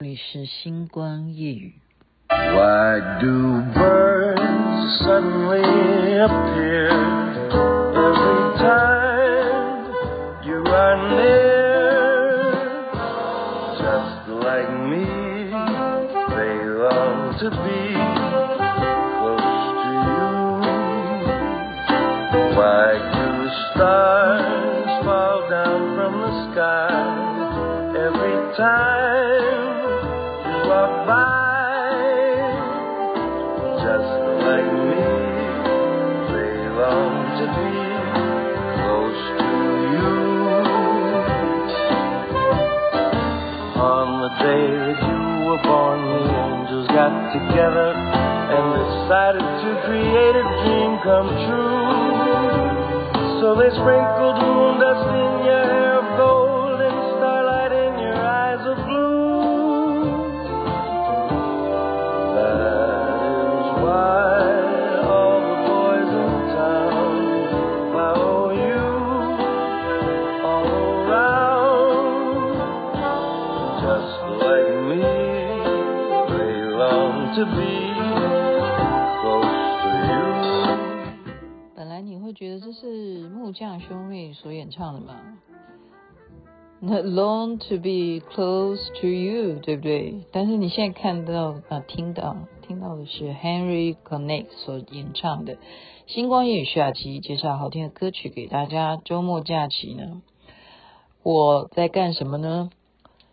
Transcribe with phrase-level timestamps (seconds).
[0.00, 1.74] 这里是星光夜雨。
[2.28, 5.60] Why do birds suddenly
[6.20, 6.88] appear
[7.96, 8.87] every time
[44.58, 51.28] years you were born, the angels got together and decided to create a dream come
[51.46, 52.18] true.
[53.38, 55.37] So they sprinkled moon dust in
[84.70, 85.38] 唱的吗
[86.80, 90.24] ？Long to be close to you，对不对？
[90.32, 95.56] 但是你现在看到啊，听到听到的是 Henry Connick 所演唱的
[96.06, 98.96] 《星光夜语》下期介绍好听的歌曲给大家。
[99.04, 100.22] 周末假期呢，
[101.22, 102.70] 我在干什么呢？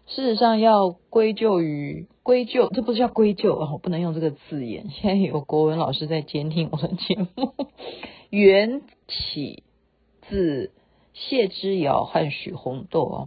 [0.07, 2.07] 事实上要归咎于。
[2.23, 4.89] 归咎，这不是叫归咎哦，不能用这个字眼。
[4.89, 7.53] 现在有国文老师在监听我的节目。
[8.31, 9.61] 缘起
[10.27, 10.71] 自
[11.15, 13.17] 谢之遥和许红豆啊，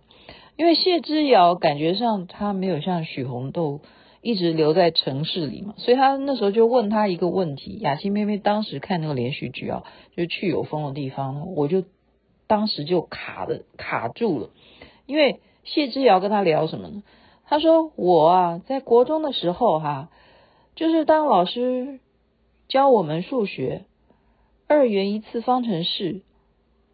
[0.56, 3.80] 因为谢之遥感觉上他没有像许红豆
[4.20, 7.78] 一直留在城市里嘛，所以他那时候就问他一个问题。
[7.80, 9.82] 雅琪妹妹当时看那个连续剧啊，
[10.16, 11.82] 就去有风的地方，我就
[12.46, 14.50] 当时就卡的卡住了，
[15.06, 17.02] 因为谢之遥跟他聊什么呢？
[17.50, 20.10] 他说：“我啊，在国中的时候哈、
[20.76, 21.98] 就是当老师
[22.68, 23.86] 教我们数学
[24.66, 26.20] 二元一次方程式，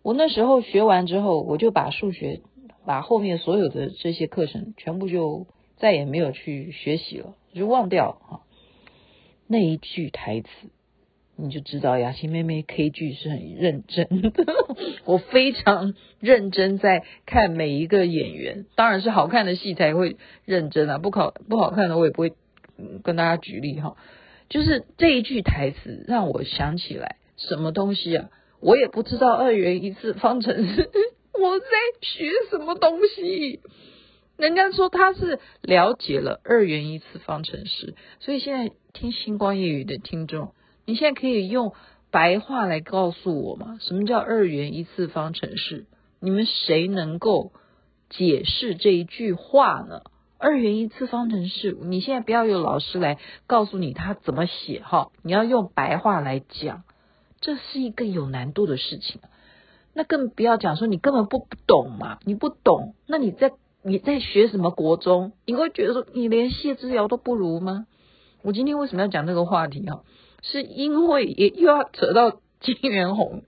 [0.05, 2.43] 我那时候学完之后，我就把数学
[2.87, 5.49] 把后面所有的这些课程全部就
[5.79, 8.41] 再也没有去学习了，就忘掉了。
[9.49, 10.49] 那一句台词。”
[11.37, 14.31] 你就知道雅琪妹妹 K 剧是很认真的，
[15.05, 22.35] 我非常认真在看每一个演员，当然是好看的戏才会认真啊，不考不好看的我也不会
[23.03, 23.97] 跟大家举例哈。
[24.49, 28.31] 就是这一句台词让我想起来什么东西啊？
[28.65, 30.91] 我也不知道二元一次方程式，
[31.39, 31.67] 我在
[32.01, 33.61] 学什么东西？
[34.39, 40.55] 人家说他是了解了二元一次方程式，所以现在听星光夜语的听众。
[40.87, 41.75] 你现在可以用
[42.11, 43.79] 白话来告诉我吗？
[43.81, 45.85] 什么叫二元一次方程式？
[46.19, 47.53] 你们谁能够
[48.09, 50.01] 解释这一句话呢？
[50.39, 56.83] 二元一次方程式，你现在不要有老师来告诉你他怎么写哈，你要用白话来讲，
[57.45, 59.21] 这是一个有难度的事情。
[59.93, 65.33] 那更不要讲说你根本不懂嘛，你不懂，那你在你在学什么国中？
[65.45, 67.87] 你会觉得说你连谢之遥都不如吗？
[68.41, 70.03] 我今天为什么要讲这个话题哈？
[70.41, 73.43] 是因为也又要扯到金元红，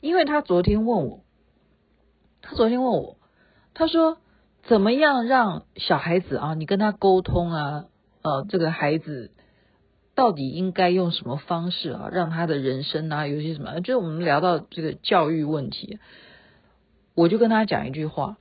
[0.00, 1.20] 因为他昨天问我，
[2.42, 3.16] 他昨天问我，
[3.74, 4.18] 他说
[4.64, 7.84] 怎么样让小孩子啊，你跟他沟通啊，
[8.22, 9.30] 呃，这个孩子
[10.16, 16.00] 到底应该用什么方式啊，让他的人生啊，有些什么，就是我们聊到这个教育问题，
[17.14, 18.38] 我就跟他讲一句话，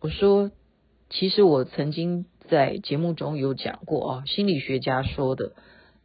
[0.00, 0.50] 我说，
[1.10, 5.52] 其实我曾经在节目中有讲过啊，心理学家说的。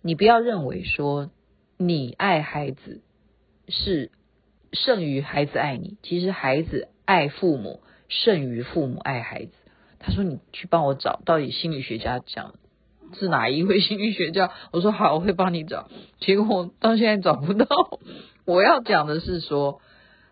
[0.01, 1.31] 你不要认为说
[1.77, 3.01] 你爱孩子
[3.67, 4.11] 是
[4.73, 9.51] 胜于孩子爱你，其实孩子爱父母胜于父母爱孩子。
[9.99, 12.53] 他说：“你去帮我找到底心理学家讲
[13.13, 15.89] 是哪一位心理学家？” 我说：“好，我会帮你找。”
[16.19, 17.67] 结果我到现在找不到。
[18.45, 19.81] 我要讲的是说，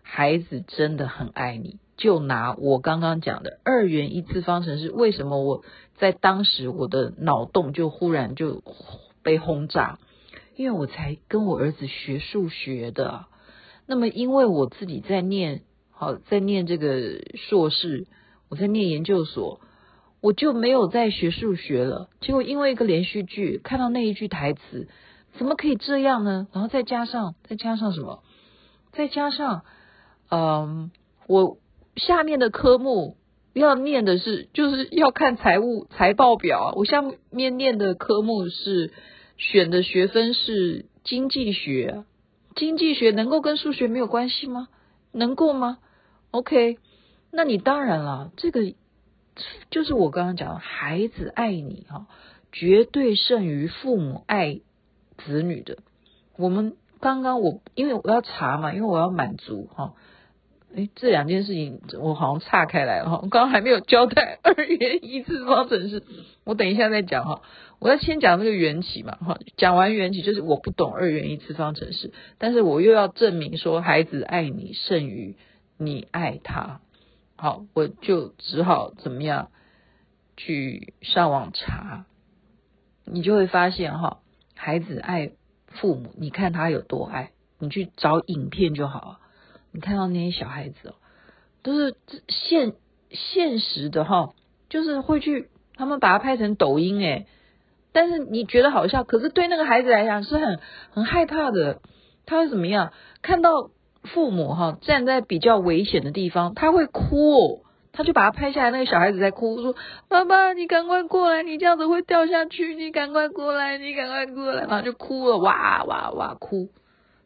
[0.02, 1.78] 孩子真的很爱你。
[1.96, 5.64] 就拿我刚刚讲的二元一次方程式，为什么我
[5.96, 8.62] 在当时我的脑洞就忽然就。
[9.22, 9.98] 被轰炸，
[10.54, 13.24] 因为我才跟我儿子学数学的。
[13.86, 18.06] 那么，因为我自己在念，好，在念这个硕士，
[18.48, 19.58] 我在念研究所，
[20.26, 22.10] 我就没有再学数学了。
[22.20, 24.88] 结果因为一个连续剧，看到那一句台词，
[25.38, 26.48] 怎么可以这样呢？
[26.52, 28.24] 然后再加上，再加上什么？
[28.90, 29.62] 再加上，
[30.28, 30.90] 嗯，
[31.28, 31.58] 我
[31.94, 33.16] 下面的科目
[33.54, 36.72] 要念的是，就是要看财务财报表。
[36.74, 38.92] 我下面念的科目是
[39.36, 42.02] 选的学分是经济学，
[42.56, 44.66] 经济学能够跟数学没有关系吗？
[45.12, 45.78] 能够吗
[46.32, 46.78] ？OK，
[47.30, 48.74] 那你当然了，这个
[49.70, 52.06] 就是我刚刚讲，孩子爱你哈，
[52.52, 54.60] 绝对胜于父母爱
[55.24, 55.78] 子女的。
[56.36, 59.94] 我们刚刚我因为我要查嘛，因为我要满足哈。
[60.74, 66.02] 哎，这两件事情我好像岔开来了哈，我刚刚还没有交代二元一次方程式，
[66.44, 67.40] 我等一下再讲哈。
[67.78, 75.36] 我要先讲那个缘起嘛哈，讲完缘起就是我不懂二元一次方程式，但是我又要证明说孩子爱你胜于
[75.78, 76.80] 你爱他，
[77.36, 79.50] 好，我就只好怎么样
[80.36, 82.06] 去上网查，
[83.04, 84.20] 你就会发现哈，
[84.54, 85.32] 孩子爱
[85.66, 89.18] 父母，你看他有多爱，你去找影片就好了。
[89.70, 90.94] 你看到那些小孩子哦，
[91.62, 91.94] 都是
[92.28, 92.72] 现
[93.10, 94.34] 现实的哈，
[94.70, 97.26] 就是会去他们把它拍成抖音诶，
[97.92, 100.58] 但是你觉得好笑，可是对那个孩子来讲是很
[100.90, 101.82] 很害怕的。
[102.24, 102.92] 他会怎么样？
[103.22, 103.70] 看到
[104.06, 107.60] 父母哈站在比较危险的地方，他会哭哦，
[107.92, 108.70] 他就把他拍下来。
[108.70, 109.74] 那个小孩子在哭，说
[110.08, 116.70] ：“爸爸，你赶快过来，你这样子会掉下去，你赶快过来，你赶快过来。”然后就哭了，哇哇哇哭。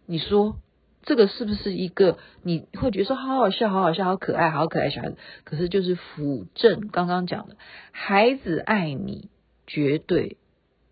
[0.06, 0.56] 你说？
[1.02, 5.16] 这个是不是一个你会觉得说好好笑、好好笑、好可爱、好可爱小孩子？
[5.44, 7.56] 可是就是辅正刚刚讲的，
[7.90, 9.30] 孩子爱你，
[9.66, 10.36] 绝对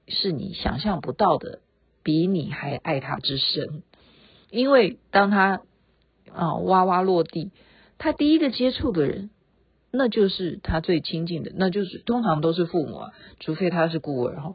[0.06, 1.58] 是你想象不到的，
[2.02, 3.82] 比你还爱他之深。
[4.50, 5.60] 因为当他
[6.34, 7.50] 啊哇哇落地，
[7.98, 9.30] 他第一个接触的人，
[9.90, 14.54] 那就是他最亲近的，那就是通常都是父母啊，除非他是孤儿哈，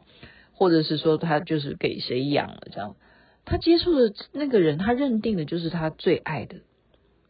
[0.52, 2.96] 或者是说他就是给谁养了这样。
[3.44, 6.56] 他接触的那个人，他认定的就是他最爱的，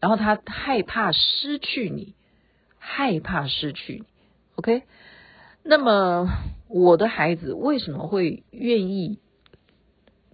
[0.01, 2.15] 然后他害怕失去你，
[2.79, 4.05] 害怕失去你。
[4.57, 4.83] OK，
[5.65, 6.29] 那么
[6.69, 9.19] 我的孩子为什么会愿意？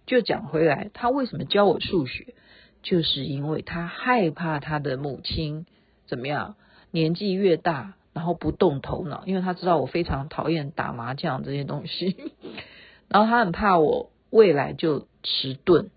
[0.07, 2.35] 就讲回来，他为什么教我数学？
[2.83, 5.67] 就是因为他害怕他的母亲
[6.07, 6.57] 怎么样，
[6.91, 12.17] 年纪越大，然后不动头脑，因为他知道我非常讨厌打麻将这些东西，
[13.09, 15.07] 然后他很怕我未来就。
[15.23, 15.91] 迟钝，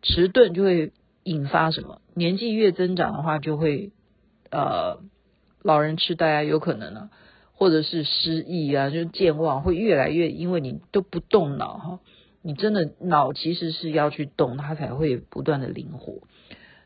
[0.00, 0.92] 迟钝就会
[1.24, 2.00] 引发什么？
[2.14, 3.90] 年纪越增长的话，就会
[4.48, 5.00] 呃，
[5.60, 7.10] 老人痴呆啊，有可能啊，
[7.52, 11.98] 或者是失忆啊，就健忘，会越来越，因为你都不动脑哈，
[12.42, 16.22] 你真的脑其实是要去动，它才会不断的灵活。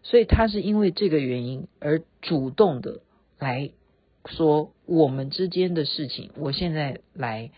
[0.03, 3.01] 所以他是因为这个原因而主动的
[3.39, 3.71] 来
[4.27, 7.51] 说我们之间的事情，我现在来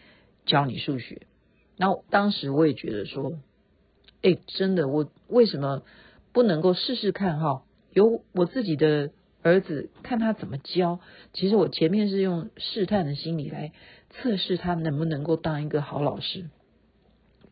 [0.44, 1.22] 教你数学。
[1.76, 3.32] 然后当时我也觉得说。
[4.22, 5.82] 哎，真的，我为什么
[6.32, 7.62] 不能够试试看哈？
[7.92, 9.10] 有我自己的
[9.42, 10.98] 儿子，看他怎么教。
[11.32, 13.72] 其实我前面是用试探的心理来
[14.10, 16.46] 测试他能不能够当一个好老师。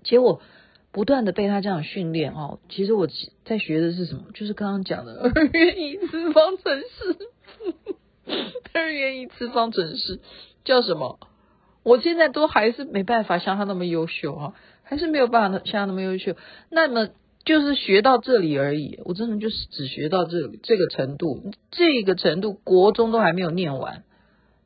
[0.05, 0.41] 结果
[0.93, 2.61] 不断的被他这样训练哦。
[2.69, 3.09] 其实我
[3.45, 4.27] 在学的是什么？
[4.35, 7.19] 就是刚刚讲的 二元一次方程式。
[8.73, 10.21] 二元一次方程式
[10.65, 11.19] 叫什么？
[11.83, 14.55] 我现在都还是没办法像他那么优秀哈。
[14.87, 16.37] 还是没有办法像他那么优秀，
[16.69, 17.09] 那么
[17.47, 19.01] 就是学到这里而已。
[19.07, 24.05] 我真的就是只学到这这个程度，这个程度国中都还没有念完，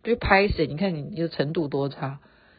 [0.03, 0.67] 就拍谁。
[0.67, 2.19] 你看你你的程度多差。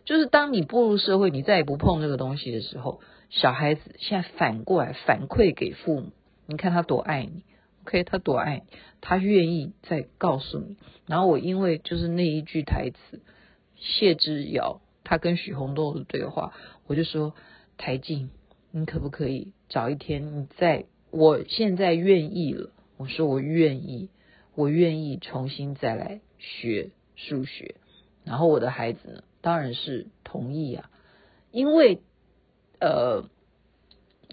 [0.09, 6.09] 就是当你步入社会，你再也不碰这个东西的时候，小孩子现在反过来反馈给父母，
[6.47, 7.43] 你看他多爱你
[7.83, 10.77] ，OK，他多爱你，他愿意再告诉你。
[11.05, 13.21] 然后我因为就是那一句台词，
[13.75, 16.55] 谢之遥他跟许红豆的对话。
[16.87, 17.35] 我就说
[17.77, 18.31] 台静，
[18.71, 20.39] 你可不可以找一天？
[20.39, 22.71] 你在我现在愿意了。
[22.97, 24.09] 我说我愿意，
[24.55, 27.75] 我愿意重新再来学数学。
[28.23, 30.89] 然后我的孩子呢，当然是同意啊，
[31.51, 31.99] 因为
[32.79, 33.25] 呃，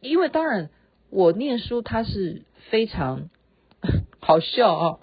[0.02, 0.70] 因为当然
[1.10, 3.28] 我念书他是非常
[4.20, 4.98] 好笑啊，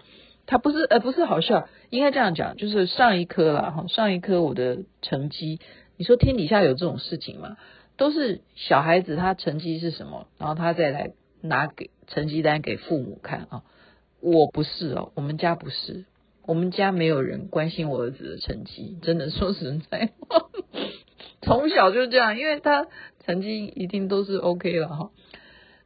[0.45, 5.59] 他不是呃不是好笑，应该这样讲，就是上一科了哈，上一科我的成绩。
[5.95, 7.57] 你说天底下有这种事情吗？
[7.95, 13.63] 都是小孩子他成绩是什么，然后他再来拿给成绩单给父母看啊。
[14.19, 16.05] 我不是哦，我们家不是，
[16.45, 18.97] 我们家没有人关心我儿子的成绩。
[19.01, 20.49] 真的说实在话，
[21.41, 22.87] 从小就这样，因为他
[23.25, 25.11] 成绩一定都是 OK 了哈，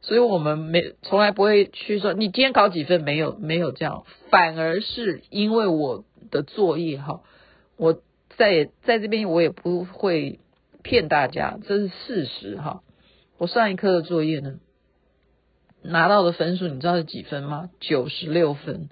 [0.00, 7.22] 所以我们没从来不会去说你今天考几分，没有没有这样，反而是因为我的作业哈，
[7.76, 8.00] 我。
[8.36, 10.38] 在在这边我也不会
[10.84, 12.84] 骗大家，这是事实哈。
[13.36, 14.60] 我上一科的作业呢，
[15.82, 17.68] 拿到的分数你知道是几分吗？
[17.80, 18.90] 九十六分。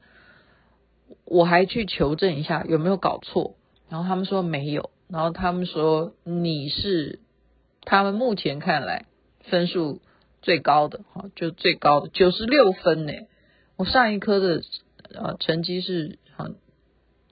[1.26, 3.56] 我还去求证一下有没有搞错，
[3.90, 7.18] 然后他们说没有，然后他们说你是
[7.83, 9.06] 他们目前看来
[9.40, 10.00] 分数
[10.40, 13.12] 最高的哈，就最高的九十六分呢。
[13.76, 14.62] 我上一科的
[15.12, 16.49] 呃成绩是哈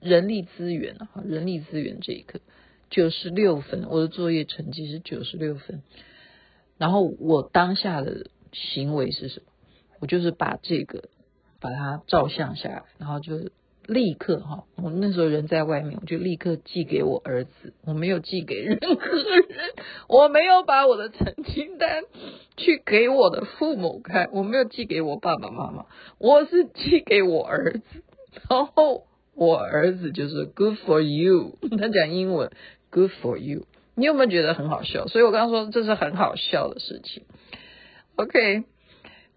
[0.01, 2.39] 人力资源啊，人力资源这一科
[2.89, 5.81] 九十六分，我的作业成绩是九十六分。
[6.77, 9.45] 然后我当下的行为是什么？
[10.01, 11.05] 我就是把这个
[11.61, 13.49] 把它照相下来，然后就
[13.87, 19.45] 立刻哈，我那时候人在外面，我就立刻寄给我儿子，我没有寄给任何人，
[20.09, 22.03] 我没有把我的成绩单
[22.57, 25.85] 去给我的父母看，我没有寄给我爸爸妈妈，
[26.17, 28.03] 我是寄给我儿子，
[28.49, 32.51] 然后我儿子就是 Good for you，他讲英文
[32.89, 33.65] Good for you。
[33.97, 35.07] 你有没有觉得很好笑？
[35.07, 37.23] 所以我刚刚说这是很好笑的事情。
[38.17, 38.63] OK，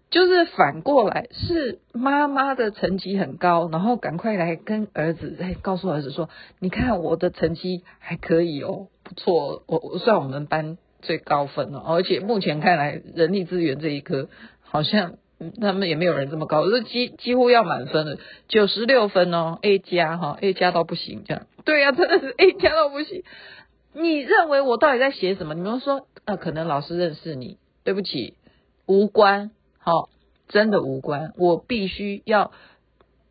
[0.09, 14.29] 就是反过来是妈妈的成绩很高，然后赶快来跟儿子，哎，告诉儿子说，你看我的成绩还可以哦，不错，我我算我们班最高分了，而且目前看来人力资源这一科
[14.61, 15.17] 好像
[15.61, 23.23] 他们也没有人这么高，是几几乎要满分了，九十六分哦，A 加哈，A 加到不行这样，对呀、真的是 A 加到不行。
[23.93, 25.53] 你认为我到底在写什么？
[25.53, 28.35] 你们说，呃，可能老师认识你，对不起，
[28.85, 30.09] 无关，好、
[30.47, 31.33] 真的无关。
[31.37, 32.51] 我必须要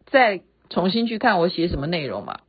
[0.07, 2.41] 再重新去看我写什么内容嘛。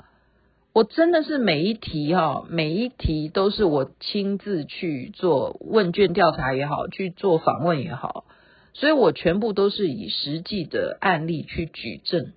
[0.74, 8.26] 我真的是每一题哈、哦，每一题都是我亲自去做问卷调查也好，去做访问也好，
[8.74, 12.34] 所以我全部都是以实际的案例去举证，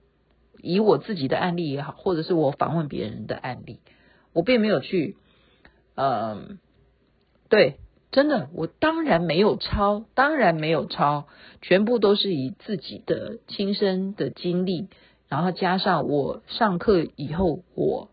[0.60, 3.80] 以我自己的案例也好，或者是我访问别人的案例，
[4.32, 5.16] 我并没有去。
[5.94, 6.58] 嗯，
[7.50, 7.76] 对，
[8.12, 11.24] 真的，我当然没有抄，当然没有抄，
[11.62, 14.88] 全部都是以自己的亲身的经历，
[15.30, 18.10] 然后加上我上课以后，我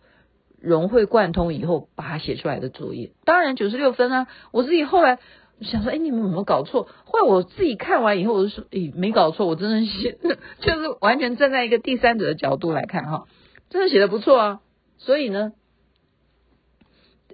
[0.62, 3.12] 融会贯通以后把它写出来的作业。
[3.26, 5.20] 当然九十六分啊，我自己后来
[5.60, 6.88] 想说，哎，你们有没有搞错？
[7.04, 10.18] 后来我自己看完以后，我就说，哎，没搞错，我真的写，
[10.62, 13.26] 就是完全站在一个第三者的角度来看哈，
[13.70, 14.62] 真的写得不错啊。
[14.98, 15.52] 所以呢。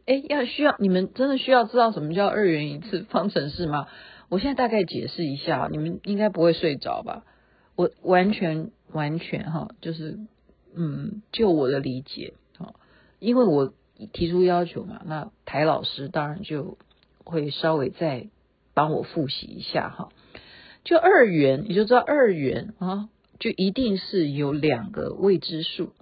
[0.06, 3.88] 哎，要需要你们真的需要知道什么叫二元一次方程式吗？
[4.30, 7.24] 我现在大概解释一下，你们应该不会睡着吧？
[7.76, 10.20] 我完全完全哈，就是
[10.76, 12.76] 嗯，就我的理解哈，
[13.20, 13.74] 因为我
[14.14, 16.78] 提出要求嘛，那台老师当然就
[17.24, 18.28] 会稍微再
[18.74, 20.10] 帮我复习一下哈。
[20.84, 23.10] 就二元，你就知道二元啊，
[23.40, 25.94] 就一定是有两个未知数，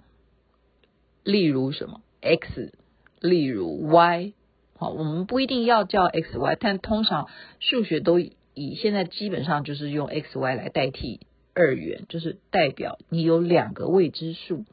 [1.22, 2.74] 例如什么 x。
[3.24, 4.34] 例如 y，
[4.76, 11.20] 好，我们不一定要叫 x y，但通常数学都以现在基本上就是用 x y 来代替
[11.54, 14.66] 二元，就是代表你有两个未知数。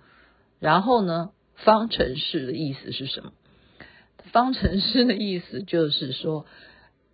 [0.60, 3.31] 然后呢，方程式的意思是什么？
[4.34, 6.46] 方程式的意思就是说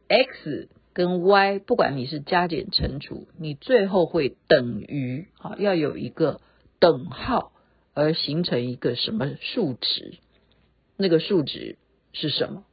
[0.08, 6.42] ，x 跟 y 不管你是加减乘除，你最后会等于，好，要有一个
[6.80, 7.52] 等号
[7.94, 10.18] 而形成一个什么数值。
[10.98, 11.78] 那个数值
[12.14, 12.66] 是什么？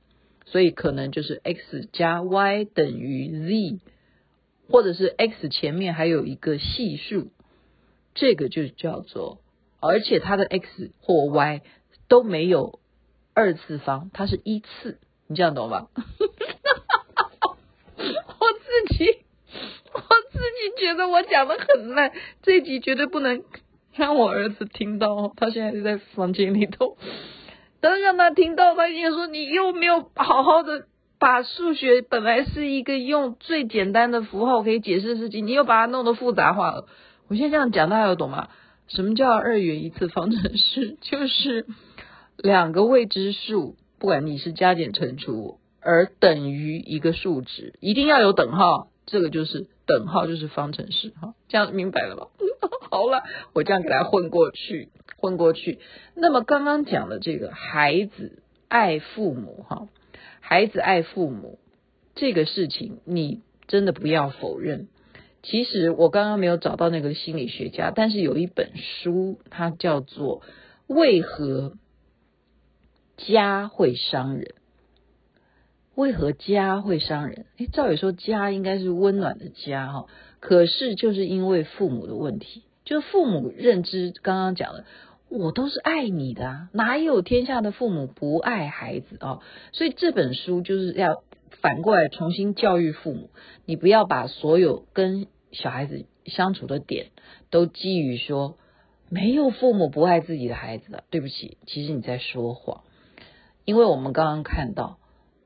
[0.47, 3.81] 所以可能就是 x 加 y 等于 z，
[4.69, 7.29] 或者是 x 前面还有一个系数，
[8.15, 9.41] 这个就叫做，
[9.81, 11.63] 而且它的 x 或 y
[12.09, 12.79] 都没有
[13.33, 15.89] 二次方，它是一次，你这样懂吧？
[15.97, 16.03] 我
[17.99, 19.19] 自己
[19.93, 20.01] 我
[20.31, 22.13] 自己觉得我讲的很烂，
[22.43, 23.43] 这一集绝对不能
[23.95, 26.97] 让我儿子听到，他现在就在房间里头。
[27.85, 30.87] 等让他听到，他就说：“你又没有好好的
[31.19, 36.87] 把数学本来是一个用最简单的符号可以解释的事情，你又把它弄得复杂化了。”
[37.29, 38.49] 我现在这样讲，大家有懂吗？
[38.89, 40.97] 什么叫二元一次方程式？
[41.03, 41.67] 就是
[42.39, 51.13] 两个未知数，不管你是加减乘除，而等于一个数值，一定要有等号，这个就是等号，就是方程式。
[51.21, 52.29] 哈，这样明白了吧？
[52.91, 54.89] 好了，我这样给他混过去。
[55.25, 55.79] 混过去。
[56.15, 59.89] 那么刚刚讲的这个孩子爱父母哈，
[60.41, 61.59] 孩子爱父母
[62.15, 64.89] 这个事情，你真的不要否认。
[65.43, 70.41] 其实我刚刚没有找到那个心理学家，但是有一本书，它叫做
[70.87, 71.73] 《为何
[73.17, 74.45] 家会伤人》。
[75.95, 77.47] 为何家会伤人？
[77.57, 80.07] 诶，照理说家应该是温暖的家哈，
[80.41, 84.85] 可是就是因为父母的问题，就是父母认知刚刚讲的。
[85.37, 89.41] 我都是爱你的，哪有天下的父母不爱孩子哦？
[89.73, 91.25] 所以这本书就是要
[91.61, 93.31] 反过来重新教育父母，
[93.67, 97.07] 你不要把所有跟小孩子相处的点
[97.51, 98.57] 都基于说，
[99.09, 102.83] 没有父母不爱自己的孩子的，对不起，其实你在说谎，
[103.65, 104.99] 因为我们刚刚看到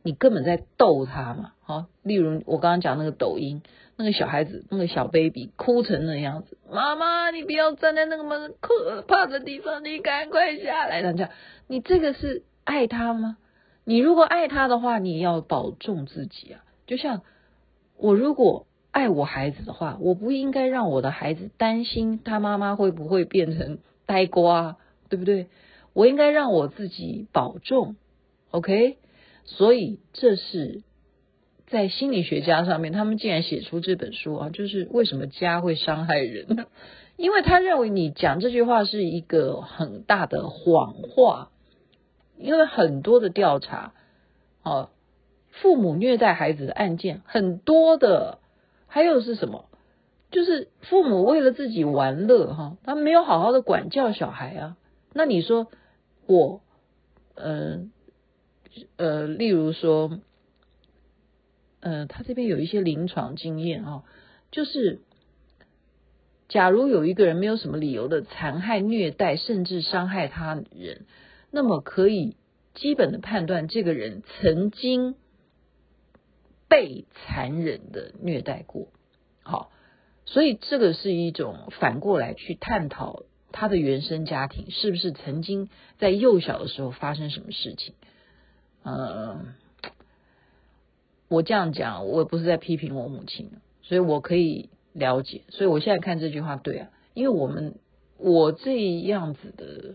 [0.02, 3.62] 你根本在逗他嘛，好，例如我刚刚讲那个抖音，
[3.98, 11.30] 那个小孩子那个小 baby 哭成那样子，妈妈你不要站在那个么可怕的地方，你赶快下来，这样，
[11.66, 13.36] 你这个是爱他吗？
[13.84, 17.20] 你如果爱他的话，你要保重自己啊，就像
[17.98, 18.64] 我如果。
[18.90, 24.76] 爱我孩子的话，我不应该让我的孩子担心他妈妈会不会变成呆瓜，
[25.08, 25.46] 对不对？
[25.92, 27.96] 我应该让我自己保重
[28.50, 28.96] ，OK？
[29.44, 30.82] 所以这是
[31.68, 36.66] 在心理学家上面，他们竟然写出这本书啊，就是为什么家会伤害人呢？
[37.16, 41.50] 因为他认为你讲这句话是一个很大的谎话，
[42.38, 43.92] 因为很多的调查，
[44.62, 44.90] 啊，
[45.50, 48.38] 父母虐待孩子的案件很多的。
[48.90, 49.66] 还有是什么？
[50.30, 54.76] 就是父母为了自己玩乐哈，他没有好好的管教小孩啊。
[55.12, 55.66] 那你说
[56.26, 56.62] 我，
[57.34, 57.90] 嗯
[58.96, 60.18] 呃，呃，例如说，
[61.80, 64.04] 呃，他这边有一些临床经验啊，
[64.50, 65.00] 就是
[66.48, 71.06] 假如有一个人没有什么理由的残害、虐待，甚至伤害他人，
[71.50, 72.36] 那么可以
[72.74, 75.16] 基本的判断这个人曾经。
[76.70, 78.88] 被残忍的虐待过，
[79.42, 79.72] 好，
[80.26, 87.94] 所以这个是一种反过来去探讨他的原生家庭是不是曾经在幼小的时候发生什么事情。
[88.84, 89.54] 嗯，
[91.28, 93.50] 我这样讲，我也不是在批评我母亲，
[93.82, 95.42] 所以我可以了解。
[95.50, 97.74] 所以我现在看这句话对啊，因为我们
[98.16, 99.94] 我这样子的，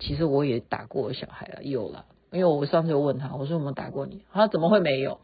[0.00, 2.04] 其实我也打过小孩了，有了。
[2.30, 4.22] 因为我上次有问他，我说有没有打过你？
[4.30, 5.20] 他怎么会没有？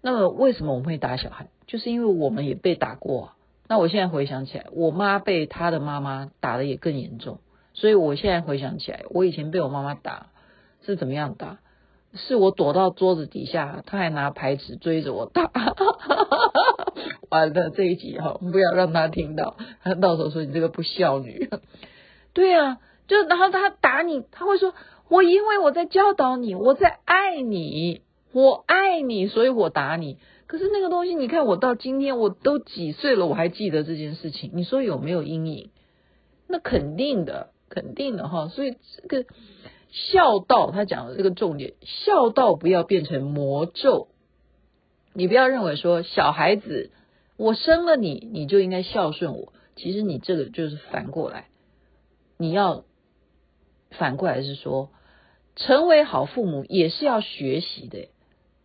[0.00, 1.48] 那么为什么我们会打小孩？
[1.66, 3.32] 就是因为我们也被打过。
[3.68, 7.40] 那我现在回想起来，我妈被她的妈妈打得也更严重。
[7.74, 10.30] 所以我现在回想起来，我以前被我妈妈打
[10.86, 11.58] 是怎么样打？
[12.14, 15.50] 是我躲到桌子底下，他还拿牌子追着我打。
[17.30, 21.50] 完了这一集哈，不要让他听到，他到时候说你这个不孝女。
[22.32, 24.74] 对啊，就然后他打你，他会说。
[25.10, 28.00] 我因为我在教导你，我在爱你，
[28.32, 30.16] 我爱你，所以我打你。
[30.46, 34.52] 可是那个东西，你看我到今天我都几岁了，我还记得这件事情。
[34.54, 35.70] 你说有没有阴影？
[36.48, 38.48] 那肯定的，肯定的哈。
[38.48, 39.26] 所以这个
[39.94, 44.08] 孝道，他讲的这个重点，孝道不要变成魔咒。
[45.12, 46.90] 你不要认为说小孩子，
[47.36, 49.52] 我生了你，你就应该孝顺我。
[49.76, 51.46] 其实你这个就是反过来，
[52.36, 52.84] 你要。
[53.96, 54.90] 反过来是说，
[55.54, 58.08] 成为好父母也是要学习的。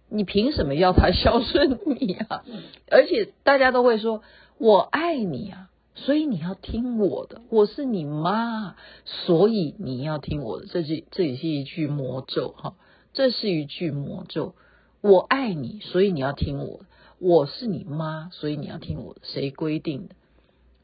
[0.10, 2.44] 你凭什么要他孝顺你啊？
[2.90, 4.24] 而且大家都会说，
[4.58, 5.69] 我爱你啊，
[6.06, 7.42] 所以你要听我的。
[7.50, 10.66] 我是你妈，所以你要听我的。
[10.68, 12.76] 这是这也是一句魔咒哈，
[13.14, 14.56] 这是一句魔咒。
[15.02, 16.86] 我爱你，所以你要听我的。
[17.20, 19.22] 我是你妈，所以你要听我的。
[19.24, 20.16] 谁规定的？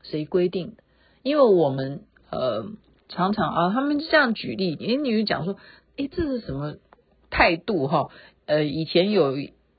[0.04, 0.84] 谁规定的？
[1.24, 2.68] 因为我们呃。
[3.08, 5.58] 常常啊，他们这样举例，诶，你就讲说，
[5.96, 6.78] 诶，这是什么
[7.30, 8.10] 态度哈？
[8.48, 9.36] 呃，以前有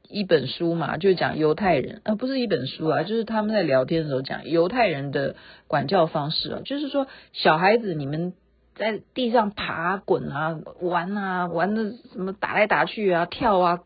[0.09, 8.35] 一本书嘛，就讲犹太人，呃，不是一本书啊，就是他们在聊天的时候讲犹太人的管教方式啊，就是说小孩子你们
[8.75, 13.81] 在地上爬、滚啊、玩啊、玩的什么打来打去啊、跳啊，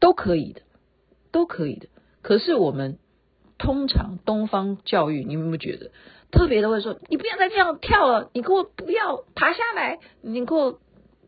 [0.00, 0.62] 都可以的，
[1.30, 1.88] 都可以的。
[2.22, 2.98] 可是我们
[3.58, 5.90] 通常东方教育，你有没有觉得？
[6.30, 10.78] 特别的会说，你不要再这样跳了，你给我不要爬下来，你给我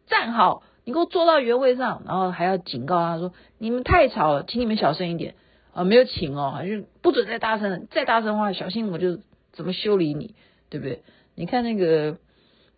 [0.07, 5.35] 站好，你给我坐到原位上，然后还要警告他说，你们太吵了，请你们小声一点
[5.73, 9.18] 啊，没有请哦，就不准再大声，再大声的话，小心我就
[9.53, 10.35] 怎么修理你，
[10.68, 11.03] 对不对？
[11.35, 12.18] 你看那个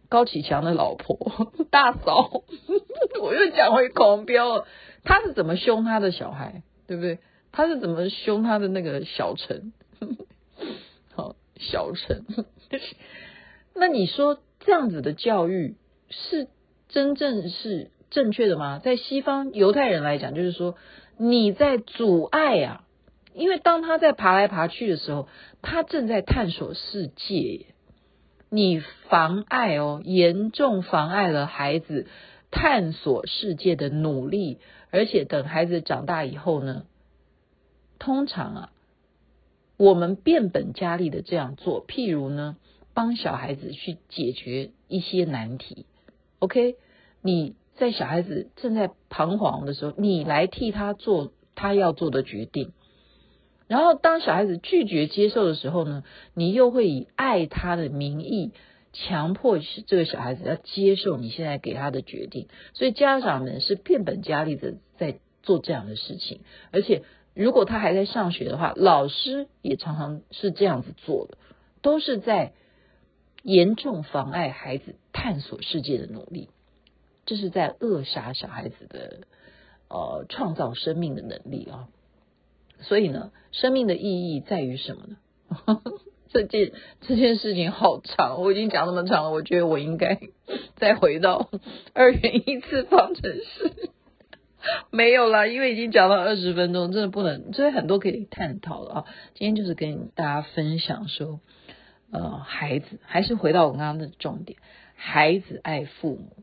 [0.08, 2.42] 高启强的老婆 大嫂，
[3.20, 4.66] 我又讲回狂飙了，
[5.04, 7.18] 他是怎么凶他的小孩，对不对？
[7.52, 9.72] 他是怎么凶他的那个小陈？
[11.14, 12.24] 好小陈，
[13.74, 15.76] 那你说这样子的教育
[16.10, 16.48] 是
[16.88, 18.78] 真正是正确的吗？
[18.78, 20.76] 在西方犹太人来讲，就是说
[21.16, 22.84] 你在阻碍啊，
[23.34, 25.28] 因为当他在爬来爬去的时候，
[25.62, 27.66] 他正在探索世界，
[28.50, 32.06] 你妨碍哦，严重妨碍了孩子
[32.50, 34.58] 探索世界的努力，
[34.90, 36.84] 而且等孩子长大以后呢，
[37.98, 38.72] 通常啊。
[39.78, 42.56] 我们变本加厉的这样做，譬如呢，
[42.94, 45.84] 帮小孩子去解决一些难题。
[46.38, 46.76] OK，
[47.20, 52.72] 你在小孩子正在彷徨的时候，你来替他做他要做的决定，
[53.68, 56.02] 然后当小孩子拒绝接受的时候呢，
[56.34, 58.52] 你又会以爱他的名义
[58.92, 62.48] 强迫这个小孩子要接受你现在给他的决定。
[62.72, 66.40] 所以家长们是变本加厉的在做这样的事情，
[66.72, 67.02] 而且
[67.34, 71.36] 如果他还在上学的话，老师也常常是这样子做的，
[71.82, 72.52] 都是在
[73.42, 76.48] 严重妨碍孩子探索世界的努力，
[77.26, 79.20] 这是在扼杀小孩子的
[79.88, 81.88] 呃创造生命的能力啊。
[82.80, 85.16] 所以呢，生命的意义在于什么呢？
[86.28, 90.20] 这件这件事情好长，我已经讲那么长了，我觉得我应该
[90.76, 91.48] 再回到
[91.94, 93.90] 二元一次方程式。
[94.90, 99.04] 没有啦，因为已经讲了二十分钟，真的不能，这很多可以探讨了啊。
[99.34, 101.40] 今天就是跟大家分享说，
[102.10, 104.58] 呃，孩子还是回到我刚刚的重点，
[104.96, 106.36] 孩子爱父母，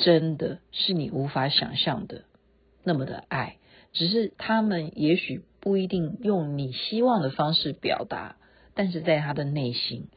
[0.00, 2.24] 真的是你无法想象的
[2.82, 3.56] 那么的爱，
[3.92, 5.42] 只是他们也许。
[5.62, 8.36] 不一定用你希望的方式表达，
[8.72, 10.08] 但是在他的内心，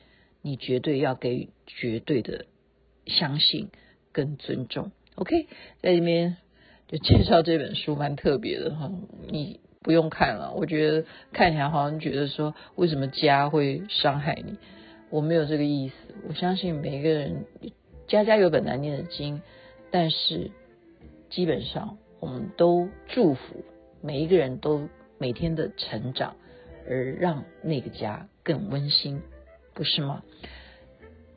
[0.42, 2.46] 你绝对要给予绝对的
[3.08, 3.68] 相信
[4.14, 4.94] 跟尊重。
[5.16, 5.50] OK，
[5.82, 6.38] 在这边
[6.88, 8.90] 就介绍这本书，蛮特别的哈。
[9.28, 14.56] 你不用看了，我觉得看起来好像觉得说，为什么家会伤害你？
[15.10, 15.96] 我没有这个意思。
[16.30, 17.44] 我相信每个人
[18.08, 19.42] 家家有本难念的经，
[19.94, 20.52] 但是
[21.30, 23.64] 基本上我们都祝福
[24.02, 24.90] 每一个人都。
[25.20, 26.36] 每天的成长，
[26.90, 29.22] 而让那个家更温馨，
[29.74, 30.22] 不是吗？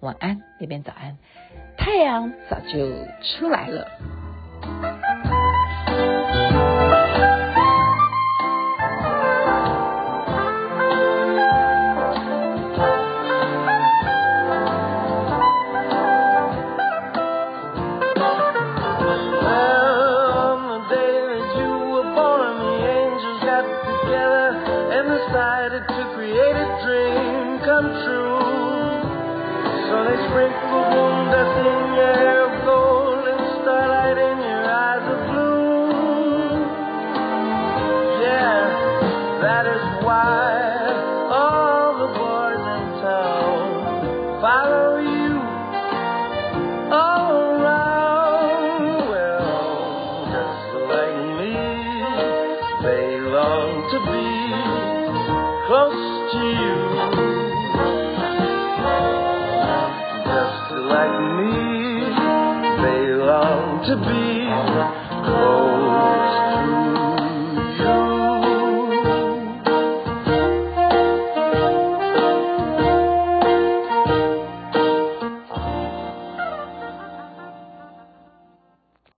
[0.01, 1.19] 晚安，那边早安，
[1.77, 2.91] 太阳早就
[3.23, 3.87] 出来了。